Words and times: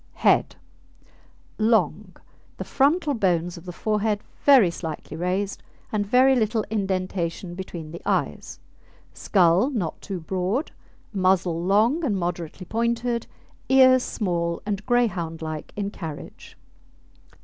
HEAD 0.15 0.55
Long, 1.59 2.15
the 2.57 2.63
frontal 2.63 3.13
bones 3.13 3.55
of 3.55 3.65
the 3.65 3.71
forehead 3.71 4.23
very 4.43 4.71
slightly 4.71 5.15
raised 5.15 5.61
and 5.91 6.07
very 6.07 6.35
little 6.35 6.65
indentation 6.71 7.53
between 7.53 7.91
the 7.91 8.01
eyes. 8.03 8.57
Skull 9.13 9.69
not 9.69 10.01
too 10.01 10.19
broad; 10.19 10.71
muzzle 11.13 11.63
long 11.63 12.03
and 12.03 12.17
moderately 12.17 12.65
pointed; 12.65 13.27
ears 13.69 14.01
small 14.01 14.59
and 14.65 14.83
Greyhound 14.87 15.43
like 15.43 15.71
in 15.75 15.91
carriage. 15.91 16.57